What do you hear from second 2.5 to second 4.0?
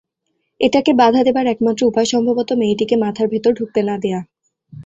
মেয়েটিকে মাথার ভেতর ঢুকতে